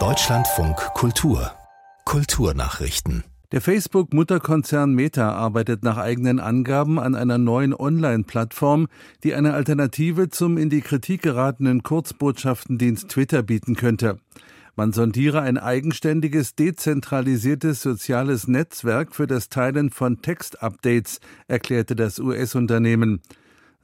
[0.00, 1.52] Deutschlandfunk Kultur
[2.04, 8.88] Kulturnachrichten der Facebook-Mutterkonzern Meta arbeitet nach eigenen Angaben an einer neuen Online-Plattform,
[9.22, 14.18] die eine Alternative zum in die Kritik geratenen Kurzbotschaftendienst Twitter bieten könnte.
[14.74, 23.22] Man sondiere ein eigenständiges, dezentralisiertes soziales Netzwerk für das Teilen von Textupdates, erklärte das US-Unternehmen.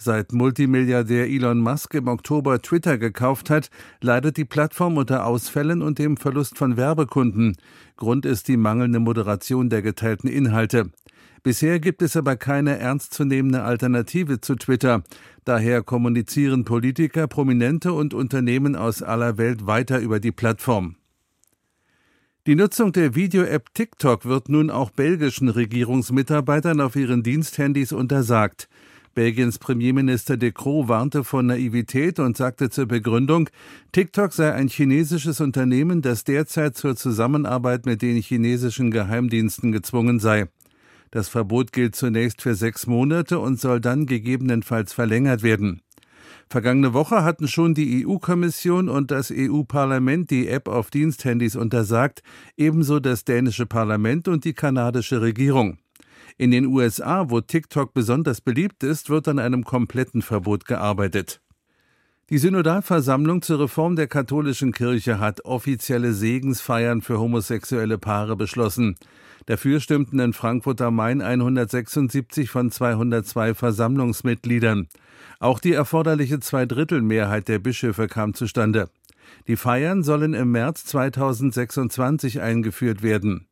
[0.00, 3.68] Seit Multimilliardär Elon Musk im Oktober Twitter gekauft hat,
[4.00, 7.56] leidet die Plattform unter Ausfällen und dem Verlust von Werbekunden.
[7.96, 10.92] Grund ist die mangelnde Moderation der geteilten Inhalte.
[11.42, 15.02] Bisher gibt es aber keine ernstzunehmende Alternative zu Twitter.
[15.44, 20.94] Daher kommunizieren Politiker, Prominente und Unternehmen aus aller Welt weiter über die Plattform.
[22.46, 28.68] Die Nutzung der Video-App TikTok wird nun auch belgischen Regierungsmitarbeitern auf ihren Diensthandys untersagt.
[29.18, 33.50] Belgiens Premierminister De Croo warnte vor Naivität und sagte zur Begründung,
[33.90, 40.46] TikTok sei ein chinesisches Unternehmen, das derzeit zur Zusammenarbeit mit den chinesischen Geheimdiensten gezwungen sei.
[41.10, 45.82] Das Verbot gilt zunächst für sechs Monate und soll dann gegebenenfalls verlängert werden.
[46.48, 52.22] Vergangene Woche hatten schon die EU-Kommission und das EU-Parlament die App auf Diensthandys untersagt,
[52.56, 55.78] ebenso das dänische Parlament und die kanadische Regierung.
[56.40, 61.40] In den USA, wo TikTok besonders beliebt ist, wird an einem kompletten Verbot gearbeitet.
[62.30, 68.94] Die Synodalversammlung zur Reform der katholischen Kirche hat offizielle Segensfeiern für homosexuelle Paare beschlossen.
[69.46, 74.86] Dafür stimmten in Frankfurt am Main 176 von 202 Versammlungsmitgliedern.
[75.40, 78.90] Auch die erforderliche Zweidrittelmehrheit der Bischöfe kam zustande.
[79.48, 83.48] Die Feiern sollen im März 2026 eingeführt werden.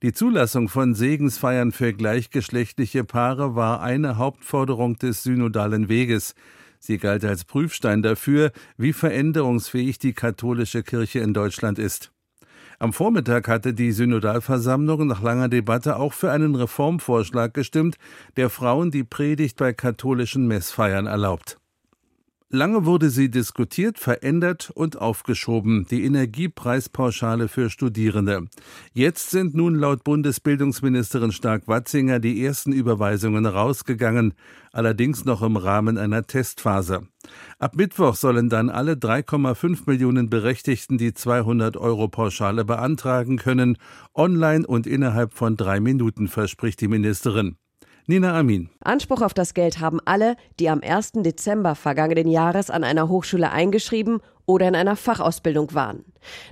[0.00, 6.36] Die Zulassung von Segensfeiern für gleichgeschlechtliche Paare war eine Hauptforderung des synodalen Weges.
[6.78, 12.12] Sie galt als Prüfstein dafür, wie veränderungsfähig die katholische Kirche in Deutschland ist.
[12.78, 17.96] Am Vormittag hatte die Synodalversammlung nach langer Debatte auch für einen Reformvorschlag gestimmt,
[18.36, 21.58] der Frauen die Predigt bei katholischen Messfeiern erlaubt.
[22.50, 28.46] Lange wurde sie diskutiert, verändert und aufgeschoben, die Energiepreispauschale für Studierende.
[28.94, 34.32] Jetzt sind nun laut Bundesbildungsministerin Stark-Watzinger die ersten Überweisungen rausgegangen,
[34.72, 37.06] allerdings noch im Rahmen einer Testphase.
[37.58, 43.76] Ab Mittwoch sollen dann alle 3,5 Millionen Berechtigten die 200 Euro Pauschale beantragen können,
[44.14, 47.58] online und innerhalb von drei Minuten, verspricht die Ministerin.
[48.10, 48.70] Nina Amin.
[48.82, 51.12] Anspruch auf das Geld haben alle, die am 1.
[51.16, 56.06] Dezember vergangenen Jahres an einer Hochschule eingeschrieben oder in einer Fachausbildung waren.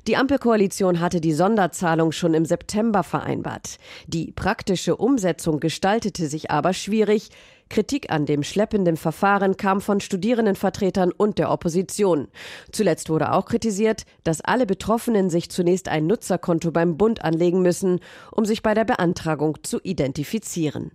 [0.06, 3.78] Die Ampelkoalition hatte die Sonderzahlung schon im September vereinbart.
[4.06, 7.31] Die praktische Umsetzung gestaltete sich aber schwierig.
[7.71, 12.28] Kritik an dem schleppenden Verfahren kam von Studierendenvertretern und der Opposition.
[12.71, 18.00] Zuletzt wurde auch kritisiert, dass alle Betroffenen sich zunächst ein Nutzerkonto beim Bund anlegen müssen,
[18.31, 20.91] um sich bei der Beantragung zu identifizieren.